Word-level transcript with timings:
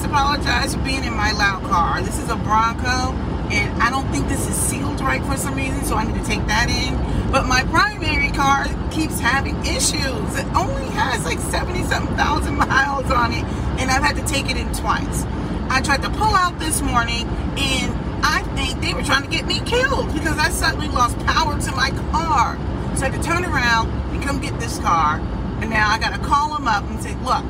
must 0.00 0.12
apologize 0.12 0.74
for 0.74 0.82
being 0.82 1.04
in 1.04 1.14
my 1.14 1.30
loud 1.32 1.62
car. 1.64 2.00
This 2.00 2.18
is 2.18 2.30
a 2.30 2.36
Bronco, 2.36 3.12
and 3.52 3.82
I 3.82 3.90
don't 3.90 4.08
think 4.10 4.28
this 4.28 4.48
is 4.48 4.54
sealed 4.54 4.98
right 5.00 5.22
for 5.24 5.36
some 5.36 5.54
reason, 5.54 5.84
so 5.84 5.94
I 5.94 6.04
need 6.04 6.18
to 6.18 6.24
take 6.24 6.46
that 6.46 6.70
in. 6.70 6.96
But 7.30 7.46
my 7.46 7.64
primary 7.64 8.30
car 8.30 8.64
keeps 8.90 9.20
having 9.20 9.58
issues. 9.66 10.38
It 10.38 10.46
only 10.56 10.88
has 10.96 11.26
like 11.26 11.38
70 11.38 11.84
something 11.84 12.16
thousand 12.16 12.56
miles 12.56 13.10
on 13.10 13.32
it, 13.32 13.44
and 13.78 13.90
I've 13.90 14.02
had 14.02 14.16
to 14.16 14.24
take 14.24 14.50
it 14.50 14.56
in 14.56 14.72
twice. 14.72 15.24
I 15.68 15.82
tried 15.82 16.00
to 16.02 16.10
pull 16.10 16.32
out 16.34 16.58
this 16.58 16.80
morning, 16.80 17.28
and 17.58 17.92
I 18.24 18.40
think 18.56 18.80
they 18.80 18.94
were 18.94 19.02
trying 19.02 19.24
to 19.24 19.30
get 19.30 19.44
me 19.44 19.60
killed 19.66 20.14
because 20.14 20.38
I 20.38 20.48
suddenly 20.48 20.88
lost 20.88 21.18
power 21.26 21.60
to 21.60 21.72
my 21.72 21.90
car. 22.10 22.56
So 22.96 23.04
I 23.04 23.10
had 23.10 23.20
to 23.20 23.28
turn 23.28 23.44
around 23.44 23.90
and 24.14 24.22
come 24.22 24.40
get 24.40 24.58
this 24.60 24.78
car. 24.78 25.18
And 25.60 25.68
now 25.68 25.90
I 25.90 25.98
got 25.98 26.14
to 26.14 26.20
call 26.20 26.54
them 26.54 26.66
up 26.66 26.84
and 26.84 27.02
say, 27.02 27.14
look, 27.16 27.44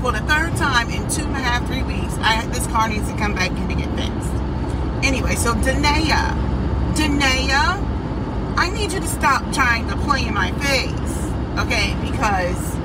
for 0.00 0.12
the 0.12 0.20
third 0.20 0.54
time 0.56 0.90
in 0.90 1.08
two 1.10 1.22
and 1.22 1.36
a 1.36 1.40
half, 1.40 1.66
three 1.66 1.82
weeks, 1.82 2.14
I 2.18 2.46
this 2.46 2.66
car 2.68 2.88
needs 2.88 3.10
to 3.10 3.16
come 3.16 3.34
back 3.34 3.50
in 3.50 3.68
to 3.68 3.74
get 3.74 3.90
fixed. 3.96 4.32
Anyway, 5.04 5.34
so 5.34 5.54
Da'Naia, 5.54 6.34
Da'Naia, 6.94 7.82
I 8.58 8.70
need 8.70 8.92
you 8.92 9.00
to 9.00 9.06
stop 9.06 9.52
trying 9.52 9.88
to 9.88 9.96
play 9.96 10.26
in 10.26 10.34
my 10.34 10.50
face, 10.52 11.16
okay? 11.58 11.94
Because 12.00 12.76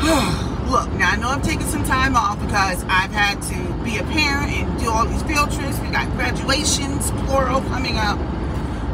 look, 0.70 0.90
now 0.94 1.10
I 1.12 1.16
know 1.16 1.28
I'm 1.28 1.42
taking 1.42 1.66
some 1.66 1.84
time 1.84 2.16
off 2.16 2.40
because 2.40 2.84
I've 2.84 3.10
had 3.10 3.42
to 3.50 3.84
be 3.84 3.98
a 3.98 4.04
parent 4.04 4.52
and 4.52 4.80
do 4.80 4.90
all 4.90 5.06
these 5.06 5.22
field 5.22 5.50
trips. 5.50 5.78
We 5.80 5.88
got 5.88 6.10
graduations, 6.12 7.10
plural, 7.26 7.60
coming 7.62 7.96
up. 7.96 8.18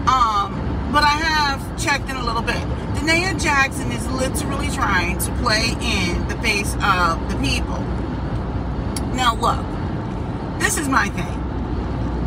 Um, 0.07 0.55
but 0.93 1.03
I 1.03 1.19
have 1.19 1.83
checked 1.83 2.09
in 2.09 2.17
a 2.17 2.25
little 2.25 2.43
bit. 2.43 2.63
Da'Naia 3.07 3.41
Jackson 3.41 3.93
is 3.93 4.05
literally 4.09 4.69
trying 4.71 5.17
to 5.19 5.31
play 5.35 5.69
in 5.81 6.27
the 6.27 6.35
face 6.43 6.75
of 6.83 7.31
the 7.31 7.37
people. 7.41 7.79
Now, 9.15 9.37
look, 9.37 9.65
this 10.59 10.77
is 10.77 10.89
my 10.89 11.09
thing. 11.11 11.39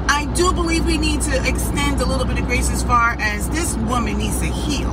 I 0.07 0.31
do 0.37 0.53
believe 0.53 0.85
we 0.85 0.97
need 0.97 1.19
to 1.23 1.45
extend 1.45 1.99
a 1.99 2.05
little 2.05 2.25
bit 2.25 2.39
of 2.39 2.45
grace 2.45 2.71
as 2.71 2.81
far 2.81 3.17
as 3.19 3.49
this 3.49 3.75
woman 3.89 4.19
needs 4.19 4.39
to 4.39 4.45
heal. 4.45 4.89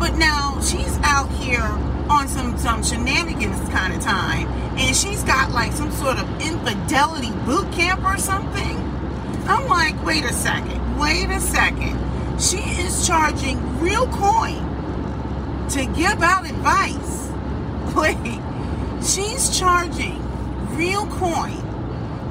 But 0.00 0.16
now 0.16 0.60
she's 0.62 0.98
out 1.04 1.30
here 1.30 1.62
on 2.10 2.26
some 2.26 2.58
some 2.58 2.82
shenanigans 2.82 3.68
kind 3.68 3.94
of 3.94 4.00
time, 4.00 4.48
and 4.78 4.96
she's 4.96 5.22
got 5.22 5.52
like 5.52 5.70
some 5.70 5.92
sort 5.92 6.18
of 6.18 6.28
infidelity 6.40 7.30
boot 7.46 7.70
camp 7.72 8.02
or 8.02 8.16
something. 8.16 8.76
I'm 9.46 9.68
like, 9.68 10.04
wait 10.04 10.24
a 10.24 10.32
second, 10.32 10.98
wait 10.98 11.30
a 11.30 11.40
second. 11.40 11.96
She 12.40 12.58
is 12.58 13.06
charging 13.06 13.78
real 13.78 14.08
coin 14.08 14.67
to 15.78 15.86
give 15.92 16.22
out 16.22 16.44
advice. 16.44 17.30
Wait, 17.94 18.40
she's 19.00 19.56
charging 19.56 20.18
real 20.76 21.06
coin 21.06 21.56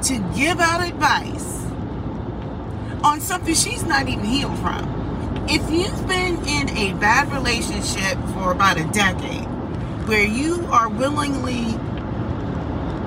to 0.02 0.18
give 0.36 0.60
out 0.60 0.86
advice 0.86 1.64
on 3.02 3.20
something 3.20 3.54
she's 3.54 3.84
not 3.84 4.06
even 4.06 4.24
healed 4.24 4.58
from. 4.58 5.46
If 5.48 5.70
you've 5.70 6.06
been 6.06 6.36
in 6.46 6.68
a 6.76 6.92
bad 7.00 7.32
relationship 7.32 8.18
for 8.34 8.52
about 8.52 8.78
a 8.78 8.84
decade, 8.92 9.46
where 10.06 10.26
you 10.26 10.66
are 10.66 10.90
willingly, 10.90 11.74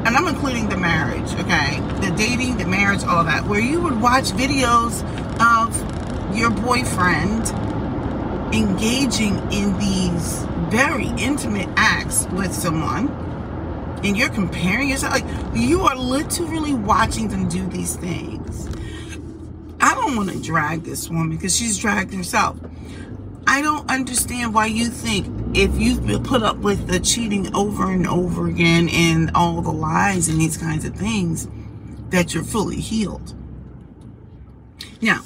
and 0.05 0.17
I'm 0.17 0.27
including 0.27 0.69
the 0.69 0.77
marriage, 0.77 1.31
okay, 1.35 1.79
the 2.01 2.11
dating, 2.17 2.57
the 2.57 2.65
marriage, 2.65 3.03
all 3.03 3.23
that, 3.25 3.45
where 3.45 3.59
you 3.59 3.79
would 3.81 4.01
watch 4.01 4.31
videos 4.31 5.03
of 5.39 6.35
your 6.35 6.49
boyfriend 6.49 7.45
engaging 8.53 9.37
in 9.51 9.77
these 9.79 10.43
very 10.69 11.07
intimate 11.17 11.69
acts 11.77 12.27
with 12.33 12.53
someone 12.53 13.07
and 14.03 14.17
you're 14.17 14.29
comparing 14.29 14.89
yourself 14.89 15.13
like 15.13 15.25
you 15.53 15.81
are 15.81 15.95
literally 15.95 16.73
watching 16.73 17.27
them 17.27 17.47
do 17.47 17.65
these 17.67 17.95
things. 17.95 18.69
I 19.79 19.93
don't 19.95 20.15
want 20.15 20.31
to 20.31 20.41
drag 20.41 20.83
this 20.83 21.09
woman 21.09 21.29
because 21.29 21.55
she's 21.55 21.77
dragged 21.77 22.13
herself. 22.13 22.57
I 23.47 23.61
don't 23.61 23.89
understand 23.89 24.53
why 24.53 24.67
you 24.67 24.87
think 24.87 25.27
if 25.55 25.75
you've 25.79 26.05
been 26.05 26.23
put 26.23 26.43
up 26.43 26.57
with 26.57 26.87
the 26.87 26.99
cheating 26.99 27.53
over 27.55 27.91
and 27.91 28.07
over 28.07 28.47
again 28.47 28.89
and 28.89 29.31
all 29.35 29.61
the 29.61 29.71
lies 29.71 30.29
and 30.29 30.39
these 30.39 30.57
kinds 30.57 30.85
of 30.85 30.95
things 30.95 31.47
that 32.09 32.33
you're 32.33 32.43
fully 32.43 32.79
healed. 32.79 33.33
Now 35.01 35.21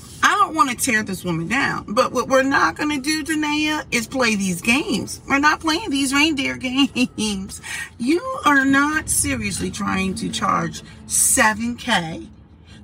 want 0.55 0.71
to 0.71 0.75
tear 0.75 1.03
this 1.03 1.23
woman 1.23 1.47
down. 1.47 1.85
But 1.87 2.11
what 2.11 2.27
we're 2.27 2.43
not 2.43 2.75
going 2.75 2.89
to 2.89 3.01
do, 3.01 3.23
Da'Naia, 3.23 3.85
is 3.91 4.07
play 4.07 4.35
these 4.35 4.61
games. 4.61 5.21
We're 5.27 5.39
not 5.39 5.59
playing 5.59 5.89
these 5.89 6.13
reindeer 6.13 6.57
games. 7.17 7.61
You 7.97 8.21
are 8.45 8.65
not 8.65 9.09
seriously 9.09 9.69
trying 9.69 10.15
to 10.15 10.29
charge 10.29 10.81
7K 11.07 12.29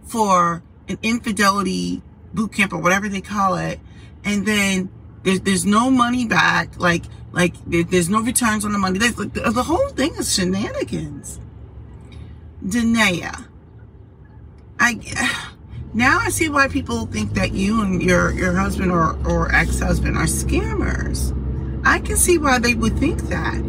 for 0.03 0.61
an 0.87 0.99
infidelity 1.01 2.01
boot 2.33 2.53
camp 2.53 2.73
or 2.73 2.77
whatever 2.77 3.09
they 3.09 3.21
call 3.21 3.55
it. 3.55 3.79
And 4.23 4.45
then 4.45 4.89
there's, 5.23 5.39
there's 5.41 5.65
no 5.65 5.89
money 5.89 6.27
back. 6.27 6.77
Like, 6.77 7.05
like 7.31 7.55
there's 7.65 8.09
no 8.09 8.21
returns 8.21 8.65
on 8.65 8.73
the 8.73 8.77
money. 8.77 8.99
There's, 8.99 9.15
the, 9.15 9.25
the 9.25 9.63
whole 9.63 9.89
thing 9.89 10.13
is 10.15 10.33
shenanigans. 10.33 11.39
Da'Naia, 12.65 13.47
I, 14.79 15.50
now 15.93 16.19
I 16.19 16.29
see 16.29 16.47
why 16.47 16.69
people 16.69 17.05
think 17.07 17.33
that 17.33 17.51
you 17.51 17.81
and 17.81 18.01
your, 18.01 18.31
your 18.31 18.53
husband 18.53 18.91
or, 18.91 19.17
or 19.27 19.53
ex-husband 19.53 20.15
are 20.15 20.23
scammers. 20.23 21.35
I 21.85 21.99
can 21.99 22.15
see 22.15 22.37
why 22.37 22.59
they 22.59 22.75
would 22.75 22.97
think 22.97 23.21
that. 23.23 23.61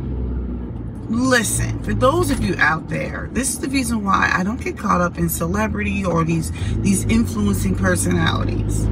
Listen, 1.09 1.83
for 1.83 1.93
those 1.93 2.31
of 2.31 2.41
you 2.41 2.55
out 2.59 2.89
there, 2.89 3.29
this 3.33 3.51
is 3.51 3.59
the 3.59 3.69
reason 3.69 4.05
why 4.05 4.31
I 4.33 4.45
don't 4.45 4.63
get 4.63 4.79
caught 4.79 5.01
up 5.01 5.19
in 5.19 5.29
celebrity 5.29 6.05
or 6.05 6.25
these 6.25 6.53
these 6.81 7.05
influencing 7.05 7.75
personalities. 7.75 8.87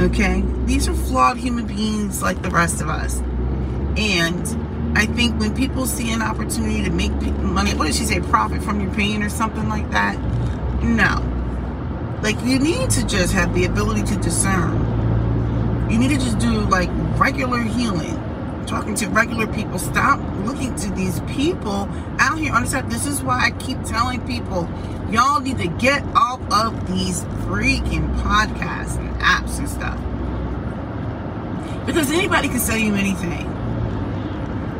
Okay? 0.00 0.44
These 0.66 0.86
are 0.86 0.94
flawed 0.94 1.38
human 1.38 1.66
beings 1.66 2.22
like 2.22 2.42
the 2.42 2.50
rest 2.50 2.82
of 2.82 2.88
us. 2.88 3.20
And 3.96 4.98
I 4.98 5.06
think 5.06 5.40
when 5.40 5.56
people 5.56 5.86
see 5.86 6.12
an 6.12 6.20
opportunity 6.20 6.84
to 6.84 6.90
make 6.90 7.12
money, 7.38 7.74
what 7.74 7.86
did 7.86 7.94
she 7.94 8.04
say, 8.04 8.20
profit 8.20 8.62
from 8.62 8.80
your 8.80 8.92
pain 8.94 9.22
or 9.22 9.30
something 9.30 9.68
like 9.68 9.90
that? 9.92 10.18
No 10.82 11.33
like 12.24 12.42
you 12.42 12.58
need 12.58 12.88
to 12.88 13.06
just 13.06 13.34
have 13.34 13.54
the 13.54 13.66
ability 13.66 14.02
to 14.02 14.16
discern. 14.16 14.72
You 15.90 15.98
need 15.98 16.08
to 16.08 16.16
just 16.16 16.38
do 16.38 16.52
like 16.70 16.88
regular 17.20 17.60
healing. 17.60 18.18
Talking 18.66 18.94
to 18.94 19.08
regular 19.10 19.46
people. 19.46 19.78
Stop 19.78 20.18
looking 20.46 20.74
to 20.76 20.90
these 20.92 21.20
people 21.28 21.86
out 22.18 22.38
here 22.38 22.54
side. 22.64 22.90
This 22.90 23.06
is 23.06 23.22
why 23.22 23.44
I 23.44 23.50
keep 23.50 23.82
telling 23.82 24.26
people, 24.26 24.66
y'all 25.10 25.38
need 25.38 25.58
to 25.58 25.68
get 25.68 26.02
off 26.16 26.40
of 26.50 26.88
these 26.90 27.24
freaking 27.44 28.08
podcasts 28.22 28.96
and 28.96 29.14
apps 29.20 29.58
and 29.58 29.68
stuff. 29.68 30.00
Because 31.84 32.10
anybody 32.10 32.48
can 32.48 32.58
sell 32.58 32.78
you 32.78 32.94
anything. 32.94 33.46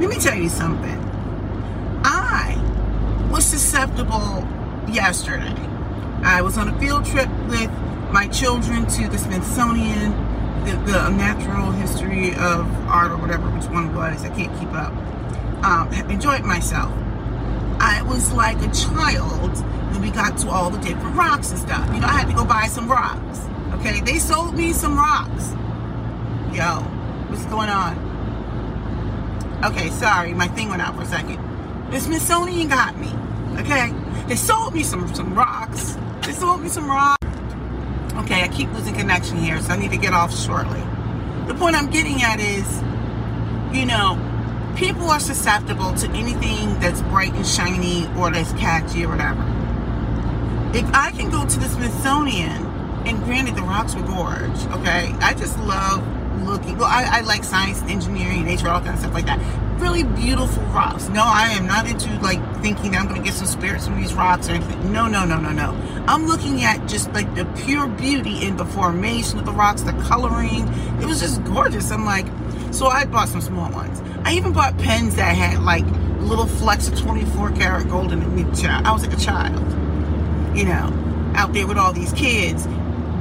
Let 0.00 0.08
me 0.08 0.16
tell 0.16 0.34
you 0.34 0.48
something. 0.48 0.98
I 2.04 2.56
was 3.30 3.44
susceptible 3.44 4.48
yesterday 4.90 5.73
I 6.24 6.40
was 6.40 6.56
on 6.56 6.68
a 6.68 6.80
field 6.80 7.04
trip 7.04 7.28
with 7.48 7.70
my 8.10 8.26
children 8.28 8.86
to 8.86 9.08
the 9.08 9.18
Smithsonian, 9.18 10.10
the, 10.64 10.72
the 10.90 11.10
natural 11.10 11.70
history 11.72 12.30
of 12.30 12.66
art 12.88 13.12
or 13.12 13.18
whatever, 13.18 13.50
which 13.50 13.66
one 13.66 13.94
was. 13.94 14.24
I 14.24 14.30
can't 14.30 14.58
keep 14.58 14.72
up. 14.72 14.94
Um, 15.62 15.92
enjoyed 16.10 16.42
myself. 16.42 16.90
I 17.78 18.00
was 18.08 18.32
like 18.32 18.56
a 18.62 18.72
child 18.72 19.54
when 19.92 20.00
we 20.00 20.10
got 20.10 20.38
to 20.38 20.48
all 20.48 20.70
the 20.70 20.78
different 20.78 21.14
rocks 21.14 21.50
and 21.50 21.60
stuff. 21.60 21.86
You 21.92 22.00
know, 22.00 22.06
I 22.06 22.12
had 22.12 22.28
to 22.28 22.34
go 22.34 22.46
buy 22.46 22.68
some 22.68 22.90
rocks. 22.90 23.40
Okay, 23.74 24.00
they 24.00 24.18
sold 24.18 24.56
me 24.56 24.72
some 24.72 24.96
rocks. 24.96 25.50
Yo, 26.56 26.80
what's 27.28 27.44
going 27.46 27.68
on? 27.68 28.00
Okay, 29.62 29.90
sorry, 29.90 30.32
my 30.32 30.48
thing 30.48 30.70
went 30.70 30.80
out 30.80 30.96
for 30.96 31.02
a 31.02 31.06
second. 31.06 31.38
The 31.90 32.00
Smithsonian 32.00 32.68
got 32.68 32.96
me. 32.96 33.12
Okay, 33.60 33.92
they 34.26 34.36
sold 34.36 34.72
me 34.72 34.82
some 34.82 35.14
some 35.14 35.34
rocks 35.34 35.98
just 36.24 36.40
sold 36.40 36.62
me 36.62 36.68
some 36.68 36.88
rock. 36.88 37.18
Okay, 38.16 38.42
I 38.42 38.48
keep 38.48 38.72
losing 38.72 38.94
connection 38.94 39.36
here, 39.36 39.60
so 39.60 39.72
I 39.72 39.76
need 39.76 39.90
to 39.90 39.96
get 39.96 40.14
off 40.14 40.34
shortly. 40.34 40.80
The 41.46 41.54
point 41.54 41.76
I'm 41.76 41.90
getting 41.90 42.22
at 42.22 42.40
is, 42.40 42.82
you 43.76 43.84
know, 43.84 44.18
people 44.76 45.10
are 45.10 45.20
susceptible 45.20 45.94
to 45.94 46.08
anything 46.10 46.78
that's 46.80 47.02
bright 47.02 47.34
and 47.34 47.46
shiny 47.46 48.06
or 48.16 48.30
that's 48.30 48.52
catchy 48.52 49.04
or 49.04 49.08
whatever. 49.10 49.42
If 50.76 50.88
I 50.94 51.10
can 51.12 51.30
go 51.30 51.46
to 51.46 51.58
the 51.58 51.68
Smithsonian, 51.68 52.64
and 53.06 53.22
granted 53.24 53.54
the 53.54 53.62
rocks 53.62 53.94
were 53.94 54.02
gorge, 54.02 54.66
okay? 54.78 55.12
I 55.20 55.34
just 55.34 55.58
love 55.60 56.02
looking. 56.42 56.78
Well, 56.78 56.88
I, 56.88 57.18
I 57.18 57.20
like 57.20 57.44
science, 57.44 57.82
engineering, 57.82 58.44
nature, 58.44 58.68
all 58.68 58.80
kind 58.80 58.94
of 58.94 59.00
stuff 59.00 59.12
like 59.12 59.26
that. 59.26 59.38
Really 59.80 60.04
beautiful 60.04 60.62
rocks. 60.64 61.08
No, 61.08 61.22
I 61.24 61.48
am 61.48 61.66
not 61.66 61.88
into 61.88 62.08
like 62.20 62.40
thinking 62.62 62.96
I'm 62.96 63.06
going 63.06 63.20
to 63.20 63.24
get 63.24 63.34
some 63.34 63.46
spirits 63.46 63.86
from 63.86 64.00
these 64.00 64.14
rocks 64.14 64.48
or 64.48 64.52
anything. 64.52 64.92
No, 64.92 65.06
no, 65.06 65.24
no, 65.24 65.38
no, 65.38 65.50
no. 65.52 65.70
I'm 66.06 66.26
looking 66.26 66.62
at 66.62 66.86
just 66.88 67.12
like 67.12 67.34
the 67.34 67.44
pure 67.64 67.86
beauty 67.86 68.44
in 68.44 68.56
the 68.56 68.64
formation 68.64 69.38
of 69.38 69.44
the 69.44 69.52
rocks, 69.52 69.82
the 69.82 69.92
coloring. 69.92 70.68
It 71.00 71.06
was 71.06 71.20
just 71.20 71.42
gorgeous. 71.44 71.90
I'm 71.90 72.04
like, 72.04 72.26
so 72.72 72.86
I 72.86 73.04
bought 73.04 73.28
some 73.28 73.40
small 73.40 73.70
ones. 73.70 74.02
I 74.24 74.34
even 74.34 74.52
bought 74.52 74.76
pens 74.78 75.16
that 75.16 75.36
had 75.36 75.62
like 75.62 75.84
little 76.20 76.46
flecks 76.46 76.88
of 76.88 76.98
24 76.98 77.52
karat 77.52 77.88
gold 77.88 78.12
in 78.12 78.22
it. 78.22 78.64
I 78.64 78.92
was 78.92 79.06
like 79.06 79.16
a 79.16 79.20
child, 79.20 79.60
you 80.56 80.64
know, 80.64 81.32
out 81.34 81.52
there 81.52 81.66
with 81.66 81.78
all 81.78 81.92
these 81.92 82.12
kids 82.14 82.66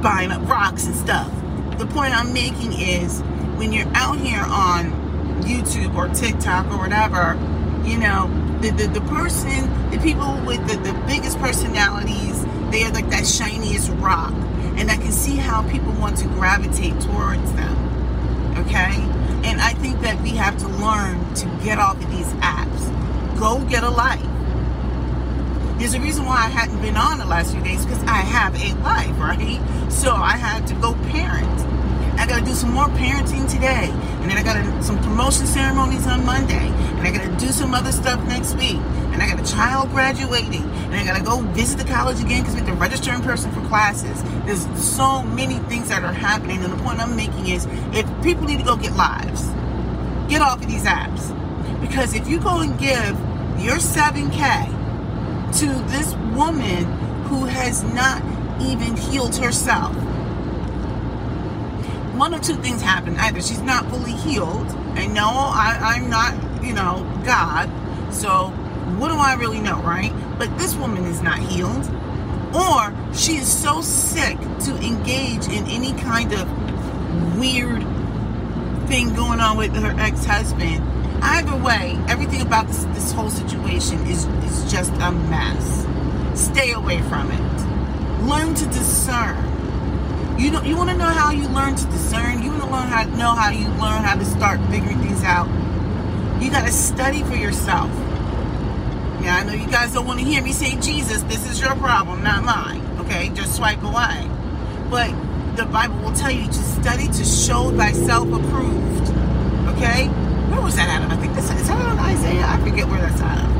buying 0.02 0.30
up 0.30 0.48
rocks 0.48 0.86
and 0.86 0.94
stuff. 0.94 1.30
The 1.78 1.86
point 1.86 2.14
I'm 2.14 2.32
making 2.32 2.72
is 2.72 3.20
when 3.56 3.72
you're 3.72 3.90
out 3.94 4.18
here 4.18 4.42
on 4.42 5.03
YouTube 5.44 5.94
or 5.94 6.08
TikTok 6.14 6.66
or 6.72 6.78
whatever, 6.78 7.38
you 7.84 7.98
know, 7.98 8.28
the, 8.60 8.70
the, 8.70 8.86
the 8.88 9.00
person, 9.02 9.90
the 9.90 9.98
people 9.98 10.40
with 10.46 10.66
the, 10.68 10.76
the 10.78 10.92
biggest 11.06 11.38
personalities, 11.38 12.44
they 12.70 12.84
are 12.84 12.92
like 12.92 13.10
that 13.10 13.26
shiniest 13.26 13.90
rock. 13.92 14.32
And 14.76 14.90
I 14.90 14.96
can 14.96 15.12
see 15.12 15.36
how 15.36 15.68
people 15.70 15.92
want 15.92 16.16
to 16.18 16.26
gravitate 16.28 16.98
towards 17.00 17.52
them. 17.52 18.56
Okay? 18.58 18.94
And 19.44 19.60
I 19.60 19.74
think 19.74 20.00
that 20.00 20.20
we 20.22 20.30
have 20.30 20.56
to 20.58 20.68
learn 20.68 21.34
to 21.34 21.46
get 21.64 21.78
off 21.78 22.02
of 22.02 22.10
these 22.10 22.32
apps. 22.34 23.38
Go 23.38 23.60
get 23.68 23.84
a 23.84 23.90
life. 23.90 24.24
There's 25.78 25.94
a 25.94 26.00
reason 26.00 26.24
why 26.24 26.36
I 26.36 26.48
hadn't 26.48 26.80
been 26.80 26.96
on 26.96 27.18
the 27.18 27.26
last 27.26 27.52
few 27.52 27.62
days 27.62 27.84
because 27.84 28.02
I 28.04 28.22
have 28.22 28.54
a 28.54 28.74
life, 28.82 29.18
right? 29.18 29.60
So 29.92 30.14
I 30.14 30.36
had 30.36 30.66
to 30.68 30.74
go 30.74 30.94
parent. 31.10 31.73
I 32.18 32.26
got 32.26 32.40
to 32.40 32.44
do 32.44 32.54
some 32.54 32.72
more 32.72 32.86
parenting 32.86 33.50
today. 33.50 33.90
And 33.90 34.30
then 34.30 34.38
I 34.38 34.42
got 34.42 34.84
some 34.84 34.98
promotion 34.98 35.46
ceremonies 35.46 36.06
on 36.06 36.24
Monday. 36.24 36.68
And 36.68 37.06
I 37.06 37.10
got 37.10 37.22
to 37.22 37.46
do 37.46 37.52
some 37.52 37.74
other 37.74 37.92
stuff 37.92 38.22
next 38.26 38.54
week. 38.54 38.76
And 39.12 39.22
I 39.22 39.28
got 39.28 39.40
a 39.40 39.52
child 39.52 39.90
graduating. 39.90 40.62
And 40.62 40.94
I 40.94 41.04
got 41.04 41.18
to 41.18 41.24
go 41.24 41.40
visit 41.52 41.78
the 41.78 41.84
college 41.84 42.20
again 42.20 42.42
because 42.42 42.54
we 42.54 42.60
have 42.60 42.68
to 42.68 42.74
register 42.74 43.12
in 43.12 43.22
person 43.22 43.50
for 43.52 43.60
classes. 43.68 44.22
There's 44.44 44.66
so 44.80 45.22
many 45.22 45.58
things 45.70 45.88
that 45.88 46.02
are 46.04 46.12
happening. 46.12 46.62
And 46.64 46.72
the 46.72 46.82
point 46.82 47.00
I'm 47.00 47.16
making 47.16 47.48
is 47.48 47.66
if 47.92 48.06
people 48.22 48.44
need 48.44 48.58
to 48.58 48.64
go 48.64 48.76
get 48.76 48.92
lives, 48.94 49.48
get 50.28 50.40
off 50.40 50.60
of 50.60 50.68
these 50.68 50.84
apps. 50.84 51.32
Because 51.80 52.14
if 52.14 52.28
you 52.28 52.40
go 52.40 52.60
and 52.60 52.78
give 52.78 53.18
your 53.62 53.76
7K 53.76 54.82
to 55.58 55.66
this 55.92 56.14
woman 56.34 56.84
who 57.24 57.44
has 57.44 57.82
not 57.94 58.22
even 58.60 58.96
healed 58.96 59.36
herself, 59.36 59.94
one 62.18 62.34
of 62.34 62.42
two 62.42 62.56
things 62.56 62.80
happen. 62.80 63.16
Either 63.16 63.40
she's 63.40 63.60
not 63.60 63.88
fully 63.90 64.12
healed, 64.12 64.66
and 64.96 65.14
no, 65.14 65.28
I, 65.28 65.78
I'm 65.96 66.08
not, 66.10 66.64
you 66.64 66.72
know, 66.72 67.04
God. 67.24 67.70
So 68.12 68.48
what 68.98 69.08
do 69.08 69.14
I 69.14 69.34
really 69.34 69.60
know, 69.60 69.80
right? 69.82 70.12
But 70.38 70.56
this 70.58 70.74
woman 70.76 71.04
is 71.04 71.22
not 71.22 71.38
healed. 71.38 71.90
Or 72.54 72.94
she 73.12 73.36
is 73.36 73.52
so 73.52 73.80
sick 73.80 74.38
to 74.60 74.76
engage 74.76 75.48
in 75.48 75.66
any 75.66 75.92
kind 75.94 76.32
of 76.32 77.38
weird 77.38 77.82
thing 78.88 79.14
going 79.14 79.40
on 79.40 79.56
with 79.56 79.74
her 79.74 79.98
ex-husband. 79.98 80.82
Either 81.22 81.56
way, 81.56 81.98
everything 82.06 82.42
about 82.42 82.66
this, 82.68 82.84
this 82.84 83.12
whole 83.12 83.30
situation 83.30 83.98
is, 84.06 84.26
is 84.26 84.70
just 84.70 84.92
a 84.92 85.10
mess. 85.10 85.86
Stay 86.40 86.72
away 86.72 87.00
from 87.02 87.30
it. 87.30 88.22
Learn 88.24 88.54
to 88.54 88.66
discern 88.66 89.53
you 90.38 90.50
know, 90.50 90.62
you 90.62 90.76
want 90.76 90.90
to 90.90 90.96
know 90.96 91.04
how 91.04 91.30
you 91.30 91.48
learn 91.48 91.76
to 91.76 91.84
discern. 91.86 92.42
You 92.42 92.50
want 92.50 92.62
to 92.62 92.70
learn 92.70 92.88
how 92.88 93.04
know 93.16 93.34
how 93.34 93.50
you 93.50 93.66
learn 93.80 94.02
how 94.02 94.16
to 94.16 94.24
start 94.24 94.60
figuring 94.70 94.98
things 94.98 95.22
out. 95.22 95.46
You 96.42 96.50
got 96.50 96.66
to 96.66 96.72
study 96.72 97.22
for 97.22 97.36
yourself. 97.36 97.90
Yeah, 99.22 99.36
I 99.36 99.44
know 99.44 99.52
you 99.54 99.68
guys 99.70 99.92
don't 99.92 100.06
want 100.06 100.18
to 100.20 100.24
hear 100.24 100.42
me 100.42 100.52
say 100.52 100.76
Jesus. 100.80 101.22
This 101.22 101.48
is 101.50 101.60
your 101.60 101.74
problem, 101.76 102.22
not 102.22 102.44
mine. 102.44 102.82
Okay, 103.00 103.30
just 103.30 103.56
swipe 103.56 103.82
away. 103.82 104.28
But 104.90 105.14
the 105.56 105.64
Bible 105.66 105.96
will 106.02 106.12
tell 106.12 106.30
you 106.30 106.46
to 106.46 106.52
study 106.52 107.06
to 107.06 107.24
show 107.24 107.70
thyself 107.76 108.28
approved. 108.28 109.10
Okay, 109.76 110.08
where 110.50 110.60
was 110.60 110.76
that 110.76 110.88
out 110.88 111.04
of? 111.04 111.16
I 111.16 111.20
think 111.20 111.34
this 111.34 111.50
is 111.50 111.70
out 111.70 111.92
of 111.92 111.98
Isaiah. 111.98 112.44
I 112.46 112.58
forget 112.58 112.88
where 112.88 113.00
that's 113.00 113.20
out 113.20 113.38
of. 113.38 113.54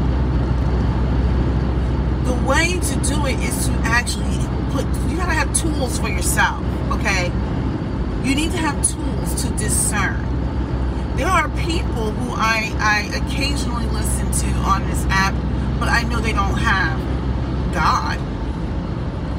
The 2.26 2.34
way 2.48 2.78
to 2.80 2.96
do 3.08 3.26
it 3.26 3.38
is 3.40 3.66
to 3.68 3.72
actually 3.84 4.53
put 4.74 4.84
you 5.08 5.16
gotta 5.16 5.32
have 5.32 5.54
tools 5.54 5.98
for 6.00 6.08
yourself, 6.08 6.60
okay? 6.90 7.30
You 8.24 8.34
need 8.34 8.50
to 8.50 8.58
have 8.58 8.76
tools 8.82 9.42
to 9.42 9.50
discern. 9.52 10.18
There 11.16 11.28
are 11.28 11.48
people 11.50 12.10
who 12.10 12.34
I, 12.34 12.74
I 12.80 13.16
occasionally 13.22 13.86
listen 13.86 14.32
to 14.32 14.58
on 14.58 14.84
this 14.88 15.06
app, 15.08 15.34
but 15.78 15.88
I 15.88 16.02
know 16.02 16.18
they 16.20 16.32
don't 16.32 16.58
have 16.58 16.98
God. 17.72 18.18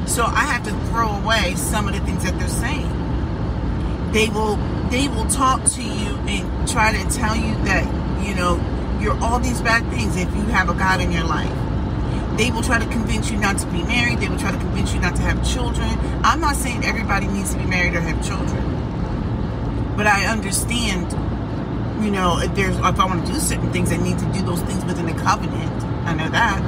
So 0.08 0.24
I 0.24 0.44
have 0.44 0.64
to 0.64 0.70
throw 0.88 1.10
away 1.10 1.54
some 1.56 1.86
of 1.86 1.94
the 1.94 2.00
things 2.00 2.24
that 2.24 2.38
they're 2.38 2.48
saying. 2.48 2.90
They 4.12 4.30
will 4.30 4.56
they 4.88 5.08
will 5.08 5.26
talk 5.26 5.64
to 5.64 5.82
you 5.82 6.16
and 6.28 6.68
try 6.68 6.92
to 6.92 7.10
tell 7.10 7.36
you 7.36 7.54
that, 7.64 7.84
you 8.26 8.34
know, 8.34 8.56
you're 9.00 9.20
all 9.22 9.38
these 9.38 9.60
bad 9.60 9.86
things 9.90 10.16
if 10.16 10.34
you 10.34 10.42
have 10.44 10.70
a 10.70 10.74
God 10.74 11.00
in 11.02 11.12
your 11.12 11.24
life 11.24 11.52
they 12.36 12.50
will 12.50 12.62
try 12.62 12.78
to 12.78 12.86
convince 12.86 13.30
you 13.30 13.38
not 13.38 13.58
to 13.58 13.66
be 13.66 13.82
married. 13.82 14.18
Try 14.46 14.54
to 14.54 14.60
convince 14.60 14.94
you 14.94 15.00
not 15.00 15.16
to 15.16 15.22
have 15.22 15.44
children. 15.44 15.98
I'm 16.22 16.38
not 16.38 16.54
saying 16.54 16.84
everybody 16.84 17.26
needs 17.26 17.52
to 17.52 17.58
be 17.58 17.66
married 17.66 17.96
or 17.96 18.00
have 18.00 18.24
children. 18.24 18.62
But 19.96 20.06
I 20.06 20.26
understand, 20.26 21.10
you 22.04 22.12
know, 22.12 22.38
if 22.38 22.54
there's 22.54 22.76
if 22.76 22.84
I 22.84 23.06
want 23.06 23.26
to 23.26 23.32
do 23.32 23.40
certain 23.40 23.72
things, 23.72 23.90
I 23.90 23.96
need 23.96 24.20
to 24.20 24.24
do 24.26 24.42
those 24.42 24.62
things 24.62 24.84
within 24.84 25.06
the 25.06 25.14
covenant. 25.14 25.82
I 26.06 26.14
know 26.14 26.28
that. 26.28 26.62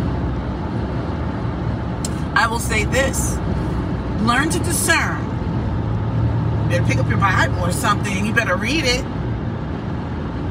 I 2.37 2.49
will 2.49 2.59
say 2.59 2.85
this. 2.85 3.37
Learn 4.27 4.51
to 4.51 4.59
discern. 4.59 5.23
You 6.65 6.71
better 6.71 6.85
pick 6.85 6.97
up 6.97 7.09
your 7.09 7.19
Bible 7.19 7.61
or 7.61 7.71
something. 7.71 8.27
You 8.27 8.35
better 8.35 8.57
read 8.57 8.87
it. 8.87 9.05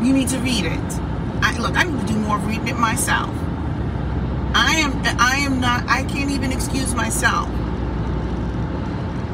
You 0.01 0.13
need 0.13 0.29
to 0.29 0.39
read 0.39 0.63
it. 0.63 0.93
I 1.43 1.57
look, 1.59 1.75
I 1.75 1.83
need 1.83 1.99
to 1.99 2.07
do 2.07 2.17
more 2.19 2.37
reading 2.37 2.69
it 2.69 2.77
myself. 2.77 3.35
I 4.55 4.77
am 4.77 4.93
I 5.19 5.36
myself. 7.07 7.47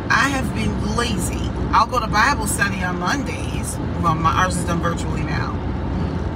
I 0.07 0.29
have 0.29 0.53
been 0.53 0.95
lazy. 0.95 1.49
I'll 1.71 1.87
go 1.87 1.99
to 1.99 2.05
Bible 2.05 2.45
study 2.45 2.83
on 2.83 2.99
Mondays. 2.99 3.75
Well, 4.03 4.13
my 4.13 4.31
ours 4.31 4.55
is 4.57 4.65
done 4.65 4.79
virtually 4.79 5.23
now. 5.23 5.53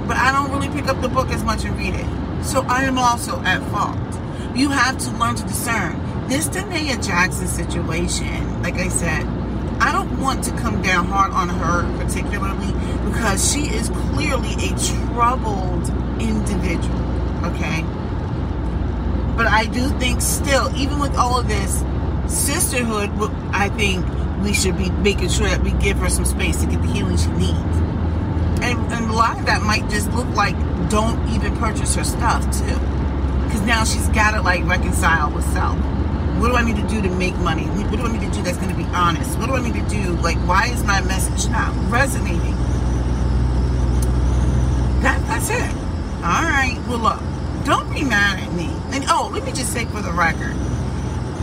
But 0.08 0.16
I 0.16 0.32
don't 0.32 0.50
really 0.50 0.68
pick 0.68 0.88
up 0.88 1.00
the 1.00 1.08
book 1.08 1.28
as 1.28 1.44
much 1.44 1.64
and 1.64 1.78
read 1.78 1.94
it. 1.94 2.44
So 2.44 2.62
I 2.62 2.82
am 2.82 2.98
also 2.98 3.40
at 3.42 3.62
fault. 3.70 3.96
You 4.56 4.70
have 4.70 4.98
to 4.98 5.10
learn 5.12 5.36
to 5.36 5.44
discern. 5.44 6.28
This 6.28 6.48
Da'Naia 6.48 7.06
Jackson 7.06 7.46
situation, 7.46 8.60
like 8.64 8.74
I 8.74 8.88
said, 8.88 9.24
I 9.78 9.92
don't 9.92 10.20
want 10.20 10.42
to 10.42 10.50
come 10.56 10.82
down 10.82 11.06
hard 11.06 11.30
on 11.30 11.48
her 11.48 12.02
particularly 12.02 12.72
because 13.08 13.52
she 13.52 13.68
is 13.68 13.90
clearly 13.90 14.54
a 14.54 14.70
troubled 15.14 15.88
individual. 16.20 16.98
Okay? 17.44 17.84
I 19.58 19.66
do 19.66 19.88
think 19.98 20.20
still, 20.20 20.72
even 20.76 21.00
with 21.00 21.16
all 21.16 21.40
of 21.40 21.48
this, 21.48 21.82
sisterhood, 22.32 23.10
I 23.50 23.68
think 23.70 24.06
we 24.44 24.52
should 24.54 24.78
be 24.78 24.88
making 24.88 25.30
sure 25.30 25.48
that 25.48 25.64
we 25.64 25.72
give 25.82 25.96
her 25.96 26.08
some 26.08 26.24
space 26.24 26.60
to 26.60 26.66
get 26.68 26.80
the 26.80 26.86
healing 26.86 27.16
she 27.16 27.26
needs. 27.30 27.58
And, 28.62 28.78
and 28.92 29.10
a 29.10 29.12
lot 29.12 29.36
of 29.36 29.46
that 29.46 29.62
might 29.62 29.90
just 29.90 30.12
look 30.12 30.28
like 30.36 30.54
don't 30.90 31.28
even 31.30 31.56
purchase 31.56 31.96
her 31.96 32.04
stuff 32.04 32.44
too. 32.56 32.78
Because 33.46 33.62
now 33.62 33.82
she's 33.82 34.06
got 34.10 34.30
to 34.30 34.42
like 34.42 34.64
reconcile 34.64 35.32
with 35.32 35.44
self. 35.46 35.76
What 36.38 36.50
do 36.50 36.54
I 36.54 36.62
need 36.62 36.76
to 36.76 36.86
do 36.86 37.02
to 37.02 37.10
make 37.16 37.36
money? 37.38 37.64
What 37.64 37.96
do 37.96 38.04
I 38.04 38.12
need 38.12 38.30
to 38.30 38.32
do 38.32 38.40
that's 38.44 38.58
going 38.58 38.70
to 38.70 38.76
be 38.76 38.88
honest? 38.94 39.36
What 39.40 39.46
do 39.46 39.56
I 39.56 39.60
need 39.60 39.74
to 39.74 39.88
do? 39.90 40.12
Like, 40.22 40.36
why 40.46 40.68
is 40.68 40.84
my 40.84 41.00
message 41.00 41.50
not 41.50 41.74
resonating? 41.90 42.54
That, 45.02 45.20
that's 45.26 45.50
it. 45.50 45.74
All 46.22 46.46
right. 46.46 46.78
Well, 46.86 46.98
look 47.00 47.20
don't 47.68 47.92
be 47.92 48.02
mad 48.02 48.40
at 48.40 48.52
me. 48.54 48.70
And 48.92 49.04
oh, 49.08 49.30
let 49.32 49.44
me 49.44 49.52
just 49.52 49.72
say 49.72 49.84
for 49.84 50.00
the 50.00 50.12
record, 50.12 50.56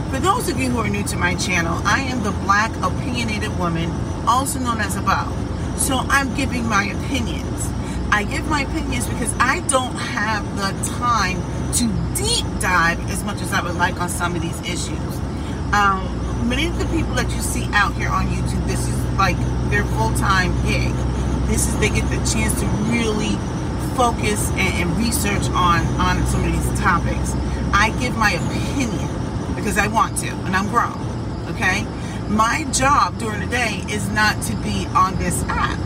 for 0.10 0.20
those 0.20 0.50
of 0.50 0.60
you 0.60 0.70
who 0.70 0.80
are 0.80 0.90
new 0.90 1.04
to 1.04 1.18
my 1.18 1.36
channel, 1.36 1.80
I 1.86 2.02
am 2.02 2.24
the 2.24 2.32
black 2.32 2.72
opinionated 2.78 3.58
woman, 3.60 3.92
also 4.28 4.60
known 4.60 4.80
as 4.80 4.96
a 4.96 5.02
Bow. 5.02 5.32
So 5.78 5.98
I'm 6.10 6.34
giving 6.36 6.68
my 6.68 6.86
opinions. 6.86 7.70
I 8.12 8.24
give 8.24 8.48
my 8.48 8.62
opinions 8.62 9.08
because 9.08 9.34
I 9.40 9.60
don't 9.68 9.94
have 9.94 10.44
the 10.56 10.72
time 10.98 11.38
to 11.74 11.88
deep 12.16 12.46
dive 12.60 13.00
as 13.12 13.24
much 13.24 13.42
as 13.42 13.54
I 13.54 13.62
would 13.62 13.76
like 13.76 14.02
on 14.02 14.10
some 14.10 14.36
of 14.36 14.42
these 14.42 14.60
issues. 14.62 15.20
Um, 15.74 16.50
many 16.50 16.66
of 16.68 16.80
the 16.80 16.86
people 16.86 17.14
that 17.16 17.30
you 17.30 17.42
see 17.42 17.66
out 17.74 17.94
here 17.94 18.10
on 18.10 18.28
YouTube, 18.28 18.66
this 18.66 18.88
is 18.88 18.96
like 19.18 19.38
their 19.70 19.84
full-time 19.84 20.54
gig. 20.66 20.94
This 21.48 21.68
is 21.68 21.78
they 21.80 21.90
get 21.90 22.10
the 22.10 22.18
chance 22.26 22.60
to 22.62 22.66
really 22.90 23.38
focus 23.96 24.50
and, 24.52 24.90
and 24.90 24.98
research 24.98 25.48
on 25.50 25.86
on 26.00 26.26
some 26.28 26.44
of 26.44 26.52
these 26.52 26.80
topics. 26.80 27.34
I 27.74 27.96
give 28.00 28.16
my 28.18 28.32
opinion 28.32 29.56
because 29.56 29.78
I 29.78 29.88
want 29.88 30.18
to, 30.20 30.30
and 30.30 30.56
I'm 30.56 30.68
grown. 30.70 31.00
Okay, 31.50 31.84
my 32.30 32.66
job 32.72 33.18
during 33.20 33.40
the 33.40 33.48
day 33.48 33.84
is 33.90 34.10
not 34.10 34.42
to 34.44 34.56
be 34.58 34.86
on 34.96 35.16
this 35.18 35.44
app. 35.48 35.80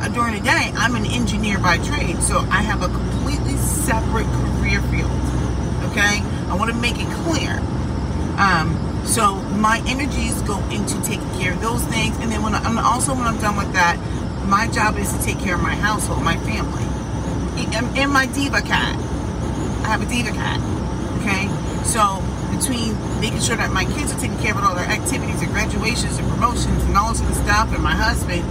uh, 0.00 0.08
during 0.08 0.34
the 0.34 0.40
day, 0.40 0.72
I'm 0.76 0.94
an 0.94 1.06
engineer 1.06 1.58
by 1.58 1.78
trade, 1.78 2.20
so 2.22 2.38
I 2.50 2.62
have 2.62 2.82
a 2.82 2.88
completely 2.88 3.56
separate 3.56 4.26
career 4.26 4.80
field. 4.82 5.10
Okay, 5.90 6.22
I 6.48 6.56
want 6.56 6.70
to 6.70 6.76
make 6.76 6.96
it 6.98 7.08
clear. 7.24 7.58
Um, 8.38 8.76
so 9.04 9.36
my 9.58 9.82
energies 9.86 10.40
go 10.42 10.58
into 10.70 11.00
taking 11.02 11.28
care 11.40 11.52
of 11.52 11.60
those 11.60 11.82
things, 11.86 12.16
and 12.18 12.30
then 12.30 12.42
when 12.42 12.54
I'm 12.54 12.78
also 12.78 13.14
when 13.14 13.26
I'm 13.26 13.38
done 13.40 13.56
with 13.56 13.72
that, 13.72 13.96
my 14.46 14.68
job 14.68 14.96
is 14.98 15.12
to 15.12 15.22
take 15.22 15.38
care 15.40 15.56
of 15.56 15.62
my 15.62 15.74
household, 15.74 16.22
my 16.22 16.36
family, 16.38 16.84
and 17.74 17.96
in 17.96 18.10
my 18.10 18.26
diva 18.26 18.62
cat. 18.62 18.96
I 19.84 19.88
have 19.88 20.02
a 20.02 20.06
diva 20.06 20.30
cat. 20.30 20.60
Okay, 21.20 21.48
so 21.84 22.22
between 22.54 22.94
making 23.20 23.40
sure 23.40 23.56
that 23.56 23.72
my 23.72 23.84
kids 23.84 24.12
are 24.12 24.20
taking 24.20 24.38
care 24.38 24.52
of 24.52 24.62
all 24.62 24.74
their 24.74 24.86
activities 24.86 25.42
and 25.42 25.50
graduations 25.50 26.18
and 26.18 26.28
promotions 26.30 26.82
and 26.84 26.96
all 26.96 27.14
sorts 27.14 27.38
of 27.38 27.44
stuff, 27.44 27.72
and 27.74 27.82
my 27.82 27.94
husband, 27.94 28.42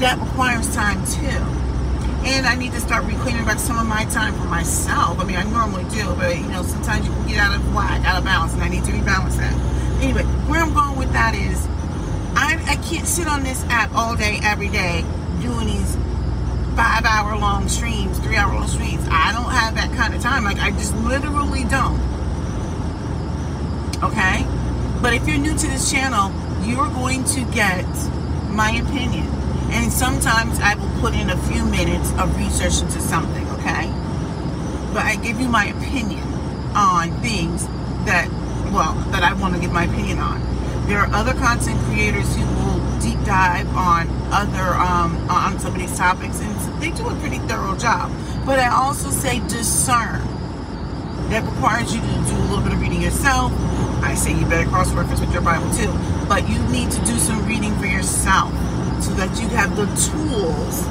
that 0.00 0.18
requires 0.18 0.72
time 0.74 1.04
too. 1.06 1.40
And 2.26 2.46
I 2.46 2.56
need 2.56 2.72
to 2.72 2.80
start 2.80 3.04
reclaiming 3.04 3.44
back 3.44 3.58
some 3.58 3.78
of 3.78 3.86
my 3.86 4.04
time 4.06 4.34
for 4.34 4.46
myself. 4.46 5.18
I 5.20 5.24
mean, 5.24 5.36
I 5.36 5.44
normally 5.44 5.84
do, 5.90 6.14
but 6.16 6.36
you 6.36 6.48
know, 6.48 6.62
sometimes 6.62 7.06
you 7.06 7.12
can 7.12 7.28
get 7.28 7.38
out 7.38 7.54
of 7.54 7.74
whack, 7.74 8.04
out 8.04 8.18
of 8.18 8.24
balance, 8.24 8.52
and 8.54 8.62
I 8.62 8.68
need 8.68 8.84
to 8.84 8.92
rebalance 8.92 9.36
that. 9.36 9.54
Anyway, 10.02 10.22
where 10.46 10.60
I'm 10.60 10.74
going 10.74 10.98
with 10.98 11.12
that 11.12 11.34
is, 11.34 11.66
I, 12.34 12.60
I 12.66 12.76
can't 12.88 13.06
sit 13.06 13.26
on 13.26 13.42
this 13.42 13.64
app 13.64 13.94
all 13.94 14.16
day, 14.16 14.38
every 14.42 14.68
day, 14.68 15.04
doing 15.40 15.66
these 15.66 15.96
five 16.78 17.04
hour 17.04 17.36
long 17.36 17.68
streams, 17.68 18.20
three 18.20 18.36
hour 18.36 18.54
long 18.54 18.68
streams. 18.68 19.04
I 19.10 19.32
don't 19.32 19.50
have 19.50 19.74
that 19.74 19.92
kind 19.96 20.14
of 20.14 20.22
time. 20.22 20.44
Like, 20.44 20.60
I 20.60 20.70
just 20.70 20.94
literally 20.98 21.64
don't. 21.64 21.98
Okay? 24.00 24.46
But 25.02 25.12
if 25.12 25.26
you're 25.26 25.38
new 25.38 25.58
to 25.58 25.66
this 25.66 25.90
channel, 25.90 26.30
you're 26.64 26.88
going 26.90 27.24
to 27.34 27.40
get 27.46 27.84
my 28.48 28.70
opinion. 28.70 29.26
And 29.74 29.92
sometimes 29.92 30.60
I 30.60 30.76
will 30.76 31.00
put 31.00 31.14
in 31.14 31.30
a 31.30 31.36
few 31.50 31.64
minutes 31.64 32.12
of 32.12 32.36
research 32.38 32.80
into 32.80 33.00
something, 33.00 33.46
okay? 33.58 33.90
But 34.94 35.02
I 35.02 35.18
give 35.20 35.40
you 35.40 35.48
my 35.48 35.66
opinion 35.66 36.22
on 36.76 37.10
things 37.22 37.66
that, 38.06 38.28
well, 38.72 38.94
that 39.10 39.24
I 39.24 39.32
want 39.32 39.54
to 39.54 39.60
give 39.60 39.72
my 39.72 39.84
opinion 39.84 40.20
on. 40.20 40.40
There 40.86 40.98
are 41.00 41.12
other 41.12 41.34
content 41.34 41.80
creators 41.86 42.36
who 42.36 42.44
will 42.44 42.67
deep 43.08 43.24
dive 43.24 43.68
on 43.74 44.08
other, 44.32 44.74
um, 44.74 45.16
on 45.30 45.58
some 45.58 45.72
of 45.72 45.78
these 45.78 45.96
topics, 45.96 46.40
and 46.40 46.82
they 46.82 46.90
do 46.90 47.08
a 47.08 47.14
pretty 47.16 47.38
thorough 47.48 47.76
job. 47.76 48.12
But 48.44 48.58
I 48.58 48.68
also 48.68 49.10
say 49.10 49.40
discern. 49.48 50.22
That 51.30 51.44
requires 51.44 51.94
you 51.94 52.00
to 52.00 52.06
do 52.06 52.36
a 52.36 52.46
little 52.48 52.62
bit 52.62 52.72
of 52.72 52.80
reading 52.80 53.02
yourself, 53.02 53.52
I 54.02 54.14
say 54.14 54.32
you 54.32 54.46
better 54.46 54.68
cross 54.70 54.90
reference 54.92 55.20
with 55.20 55.32
your 55.32 55.42
Bible 55.42 55.70
too. 55.74 55.92
But 56.28 56.48
you 56.48 56.58
need 56.68 56.90
to 56.92 57.04
do 57.04 57.18
some 57.18 57.44
reading 57.46 57.76
for 57.78 57.86
yourself 57.86 58.50
so 59.02 59.12
that 59.14 59.38
you 59.40 59.48
have 59.48 59.76
the 59.76 59.86
tools 60.08 60.86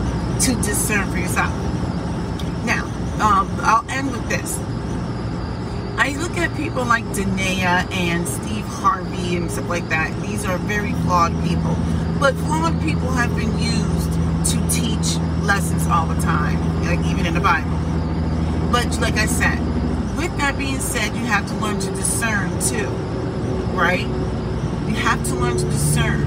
to 0.45 0.55
discern 0.61 1.09
for 1.11 1.17
yourself. 1.17 1.51
Now, 2.65 2.85
um, 3.21 3.49
I'll 3.61 3.85
end 3.89 4.11
with 4.11 4.27
this. 4.29 4.59
I 5.97 6.15
look 6.21 6.37
at 6.37 6.55
people 6.55 6.85
like 6.85 7.05
Da'Naia 7.05 7.91
and 7.91 8.27
Steve 8.27 8.65
Harvey 8.65 9.16
and 9.35 9.51
stuff 9.51 9.67
like 9.67 9.87
that. 9.89 10.19
These 10.21 10.45
are 10.45 10.57
very 10.59 10.93
flawed 11.03 11.33
people. 11.43 11.75
But 12.19 12.35
flawed 12.35 12.81
people 12.81 13.11
have 13.11 13.35
been 13.35 13.51
used 13.59 14.11
to 14.51 14.69
teach 14.69 15.17
lessons 15.43 15.85
all 15.87 16.05
the 16.07 16.19
time, 16.21 16.57
like 16.83 16.99
even 17.05 17.25
in 17.25 17.33
the 17.33 17.41
Bible. 17.41 17.77
But 18.71 18.99
like 18.99 19.15
I 19.15 19.25
said, 19.25 19.59
with 20.17 20.35
that 20.37 20.57
being 20.57 20.79
said, 20.79 21.15
you 21.15 21.25
have 21.25 21.47
to 21.47 21.53
learn 21.55 21.79
to 21.79 21.91
discern 21.91 22.49
too, 22.61 22.87
right? 23.75 24.07
You 24.87 24.95
have 24.95 25.23
to 25.25 25.35
learn 25.35 25.57
to 25.57 25.65
discern. 25.65 26.25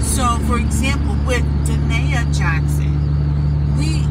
So, 0.00 0.38
for 0.46 0.58
example, 0.58 1.16
with 1.26 1.42
Da'Naia 1.66 2.24
Jackson, 2.36 2.92
we 3.76 4.06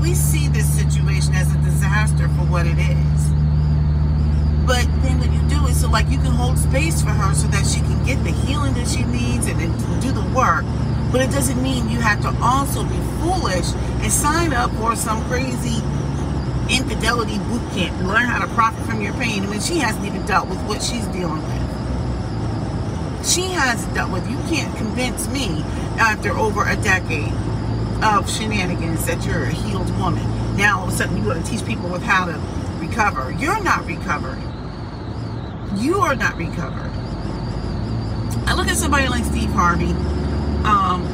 we 0.00 0.14
see 0.14 0.48
this 0.48 0.68
situation 0.68 1.34
as 1.34 1.52
a 1.54 1.58
disaster 1.58 2.28
for 2.28 2.44
what 2.46 2.66
it 2.66 2.78
is. 2.78 3.34
But 4.66 4.86
then 5.02 5.18
what 5.18 5.32
you 5.32 5.42
do 5.48 5.66
is 5.66 5.80
so 5.80 5.90
like 5.90 6.08
you 6.08 6.18
hold 6.44 6.58
space 6.58 7.00
for 7.00 7.08
her 7.08 7.34
so 7.34 7.46
that 7.48 7.64
she 7.64 7.80
can 7.80 8.04
get 8.04 8.22
the 8.22 8.30
healing 8.30 8.74
that 8.74 8.86
she 8.86 9.02
needs 9.04 9.46
and, 9.46 9.58
and 9.60 9.72
do 10.02 10.12
the 10.12 10.24
work. 10.36 10.64
But 11.10 11.22
it 11.22 11.30
doesn't 11.30 11.62
mean 11.62 11.88
you 11.88 12.00
have 12.00 12.20
to 12.22 12.36
also 12.42 12.82
be 12.84 12.98
foolish 13.22 13.72
and 14.02 14.12
sign 14.12 14.52
up 14.52 14.70
for 14.72 14.94
some 14.94 15.24
crazy 15.24 15.80
infidelity 16.68 17.38
boot 17.38 17.62
camp 17.72 17.96
to 17.98 18.04
learn 18.06 18.26
how 18.26 18.44
to 18.44 18.52
profit 18.52 18.84
from 18.84 19.00
your 19.00 19.14
pain. 19.14 19.42
I 19.42 19.46
mean, 19.46 19.60
she 19.60 19.78
hasn't 19.78 20.04
even 20.04 20.26
dealt 20.26 20.48
with 20.48 20.60
what 20.66 20.82
she's 20.82 21.06
dealing 21.06 21.40
with. 21.40 21.64
She 23.26 23.48
has 23.56 23.86
dealt 23.94 24.12
with. 24.12 24.28
You 24.28 24.36
can't 24.52 24.76
convince 24.76 25.28
me 25.28 25.62
after 25.96 26.36
over 26.36 26.68
a 26.68 26.76
decade 26.76 27.32
of 28.02 28.30
shenanigans 28.30 29.06
that 29.06 29.24
you're 29.24 29.44
a 29.44 29.52
healed 29.52 29.88
woman. 29.98 30.24
Now 30.56 30.80
all 30.80 30.88
of 30.88 30.92
a 30.92 30.96
sudden 30.96 31.16
you 31.16 31.24
want 31.24 31.42
to 31.42 31.50
teach 31.50 31.64
people 31.64 31.88
with 31.88 32.02
how 32.02 32.26
to 32.26 32.38
recover. 32.84 33.30
You're 33.38 33.62
not 33.62 33.86
recovered. 33.86 34.38
You 35.76 36.00
are 36.00 36.14
not 36.14 36.36
recovered. 36.36 36.90
I 38.46 38.54
look 38.54 38.68
at 38.68 38.76
somebody 38.76 39.08
like 39.08 39.24
Steve 39.24 39.50
Harvey. 39.50 39.92
Um, 40.64 41.06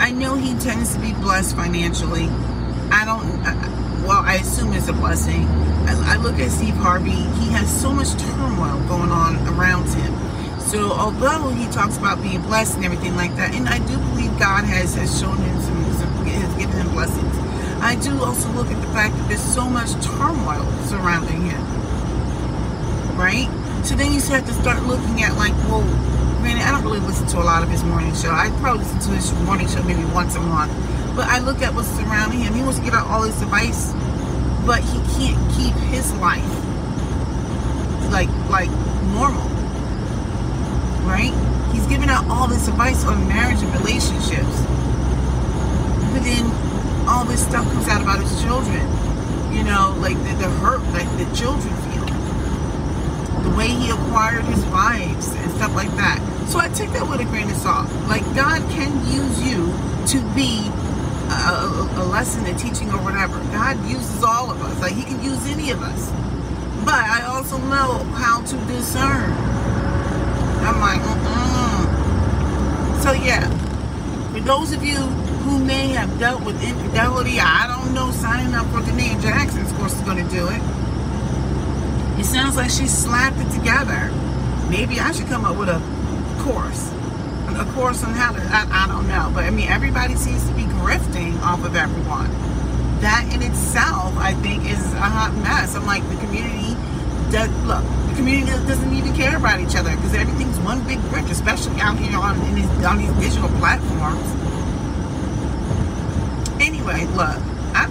I 0.00 0.10
know 0.10 0.34
he 0.34 0.54
tends 0.58 0.94
to 0.94 1.00
be 1.00 1.12
blessed 1.12 1.56
financially. 1.56 2.28
I 2.90 3.04
don't. 3.04 3.46
I, 3.46 3.54
well, 4.06 4.22
I 4.24 4.36
assume 4.36 4.72
it's 4.72 4.88
a 4.88 4.92
blessing. 4.92 5.46
I, 5.86 6.14
I 6.14 6.16
look 6.16 6.38
at 6.38 6.50
Steve 6.50 6.74
Harvey, 6.74 7.10
he 7.10 7.50
has 7.50 7.68
so 7.80 7.92
much 7.92 8.12
turmoil 8.12 8.80
going 8.88 9.10
on 9.10 9.36
around 9.48 9.88
him. 9.88 10.14
So 10.60 10.92
although 10.92 11.50
he 11.50 11.66
talks 11.72 11.96
about 11.96 12.22
being 12.22 12.42
blessed 12.42 12.76
and 12.76 12.84
everything 12.84 13.16
like 13.16 13.34
that, 13.36 13.54
and 13.54 13.68
I 13.68 13.78
do 13.78 13.98
believe 13.98 14.30
God 14.38 14.64
has, 14.64 14.94
has 14.94 15.18
shown 15.18 15.36
him 15.36 15.60
some, 15.60 15.84
some 15.94 16.26
has 16.26 16.54
given 16.54 16.76
him 16.76 16.90
blessings. 16.92 17.36
I 17.82 17.96
do 17.96 18.22
also 18.22 18.50
look 18.52 18.68
at 18.68 18.80
the 18.80 18.86
fact 18.88 19.16
that 19.16 19.28
there's 19.28 19.42
so 19.42 19.68
much 19.68 19.92
turmoil 20.04 20.64
surrounding 20.86 21.42
him. 21.42 21.60
Right? 23.16 23.48
So 23.84 23.94
then 23.94 24.12
you 24.12 24.20
have 24.20 24.46
to 24.46 24.52
start 24.54 24.82
looking 24.84 25.22
at 25.22 25.36
like, 25.36 25.52
well, 25.68 25.82
granted, 26.40 26.62
I 26.62 26.70
don't 26.72 26.84
really 26.84 27.00
listen 27.00 27.26
to 27.28 27.38
a 27.38 27.44
lot 27.44 27.62
of 27.62 27.68
his 27.68 27.84
morning 27.84 28.14
show. 28.14 28.30
I 28.30 28.50
probably 28.60 28.84
listen 28.84 29.00
to 29.00 29.10
his 29.10 29.32
morning 29.44 29.68
show 29.68 29.82
maybe 29.82 30.04
once 30.12 30.36
a 30.36 30.40
month. 30.40 30.72
But 31.16 31.26
I 31.28 31.40
look 31.40 31.60
at 31.62 31.74
what's 31.74 31.88
surrounding 31.88 32.40
him. 32.40 32.54
He 32.54 32.62
wants 32.62 32.78
to 32.78 32.84
get 32.84 32.94
out 32.94 33.06
all 33.06 33.22
his 33.22 33.40
advice, 33.42 33.92
but 34.64 34.80
he 34.80 34.98
can't 35.16 35.38
keep 35.52 35.74
his 35.90 36.12
life 36.14 36.44
like 38.10 38.28
like 38.50 38.70
normal. 39.14 39.48
Right? 41.06 41.32
He's 41.72 41.86
giving 41.86 42.10
out 42.10 42.26
all 42.28 42.46
this 42.48 42.68
advice 42.68 43.04
on 43.04 43.26
marriage 43.28 43.62
and 43.62 43.72
relationships. 43.74 44.56
But 46.12 46.22
then 46.24 46.44
all 47.08 47.24
this 47.24 47.44
stuff 47.46 47.64
comes 47.72 47.88
out 47.88 48.02
about 48.02 48.20
his 48.20 48.42
children. 48.42 48.80
You 49.52 49.64
know, 49.64 49.96
like 49.98 50.16
the, 50.18 50.34
the 50.34 50.50
hurt 50.60 50.82
that 50.92 51.06
the 51.18 51.36
children 51.36 51.74
feel. 51.90 52.09
The 53.42 53.56
way 53.56 53.68
he 53.68 53.90
acquired 53.90 54.44
his 54.44 54.64
wives 54.66 55.34
and 55.34 55.50
stuff 55.52 55.74
like 55.74 55.90
that. 55.96 56.18
So 56.48 56.58
I 56.58 56.68
take 56.68 56.90
that 56.92 57.08
with 57.08 57.20
a 57.20 57.24
grain 57.24 57.48
of 57.48 57.56
salt. 57.56 57.90
Like 58.08 58.24
God 58.34 58.60
can 58.70 58.90
use 59.06 59.40
you 59.42 59.72
to 60.08 60.34
be 60.34 60.66
a, 61.30 62.02
a, 62.02 62.04
lesson 62.10 62.44
in 62.46 62.56
teaching 62.56 62.90
or 62.90 62.98
whatever. 62.98 63.38
God 63.52 63.78
uses 63.88 64.24
all 64.24 64.50
of 64.50 64.60
us. 64.62 64.80
Like 64.80 64.94
He 64.94 65.04
can 65.04 65.22
use 65.22 65.46
any 65.46 65.70
of 65.70 65.82
us. 65.82 66.10
But 66.84 67.04
I 67.04 67.22
also 67.26 67.58
know 67.58 68.02
how 68.18 68.42
to 68.42 68.56
discern. 68.66 69.30
I'm 70.64 70.80
like, 70.80 71.00
mm 71.00 71.84
So 73.02 73.12
yeah, 73.12 73.48
for 74.32 74.40
those 74.40 74.72
of 74.72 74.82
you 74.82 74.96
who 74.96 75.58
may 75.58 75.88
have 75.88 76.18
dealt 76.18 76.44
with 76.44 76.62
infidelity, 76.62 77.38
I 77.40 77.66
don't 77.66 77.94
know, 77.94 78.10
signing 78.10 78.54
up 78.54 78.66
for 78.66 78.80
Da'Naia 78.80 79.20
Jackson's 79.22 79.72
course 79.72 79.94
is 79.94 80.00
going 80.02 80.24
to 80.24 80.30
do 80.34 80.48
it. 80.48 80.60
It 82.20 82.24
sounds 82.24 82.56
like 82.56 82.70
she 82.70 82.86
slapped 82.86 83.38
it 83.38 83.50
together. 83.50 84.12
Maybe 84.70 85.00
I 85.00 85.10
should 85.12 85.26
come 85.26 85.44
up 85.44 85.56
with 85.56 85.68
a 85.68 85.80
course 86.42 86.92
a 87.60 87.64
course 87.72 88.02
on 88.02 88.14
how 88.14 88.32
to, 88.32 88.40
I, 88.40 88.84
I 88.84 88.86
don't 88.88 89.06
know. 89.06 89.30
But 89.34 89.44
I 89.44 89.50
mean, 89.50 89.68
everybody 89.68 90.16
seems 90.16 90.46
to 90.48 90.54
be 90.54 90.64
grifting 90.80 91.40
off 91.42 91.64
of 91.64 91.76
everyone. 91.76 92.30
That 93.00 93.28
in 93.32 93.42
itself, 93.42 94.16
I 94.16 94.32
think, 94.34 94.64
is 94.64 94.80
a 94.94 95.08
hot 95.08 95.34
mess. 95.44 95.74
I'm 95.74 95.86
like, 95.86 96.02
the 96.08 96.16
community 96.16 96.72
does, 97.30 97.50
look, 97.64 97.84
the 98.08 98.14
community 98.16 98.50
doesn't 98.66 98.92
even 98.92 99.14
care 99.14 99.36
about 99.36 99.60
each 99.60 99.76
other 99.76 99.94
because 99.96 100.14
everything's 100.14 100.58
one 100.60 100.80
big 100.86 100.98
grift, 101.12 101.30
especially 101.30 101.80
out 101.80 101.98
here 101.98 102.16
on, 102.18 102.38
these, 102.54 102.68
on 102.84 102.98
these 102.98 103.12
digital 103.20 103.48
platforms. 103.60 104.24
Anyway, 106.60 107.04
look, 107.16 107.36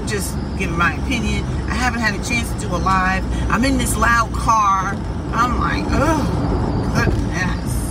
just 0.09 0.35
giving 0.57 0.77
my 0.77 0.95
opinion. 0.95 1.43
I 1.69 1.75
haven't 1.75 2.01
had 2.01 2.19
a 2.19 2.23
chance 2.23 2.51
to 2.51 2.59
do 2.59 2.75
a 2.75 2.77
live. 2.77 3.23
I'm 3.51 3.63
in 3.63 3.77
this 3.77 3.95
loud 3.95 4.33
car. 4.33 4.95
I'm 5.31 5.59
like, 5.59 5.85
oh, 5.89 6.91
goodness. 6.95 7.85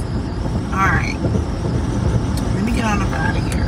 All 0.72 0.90
right. 0.90 1.16
Let 2.54 2.64
me 2.64 2.72
get 2.72 2.84
on 2.84 3.02
up 3.02 3.08
out 3.12 3.36
of 3.36 3.54
here. 3.54 3.67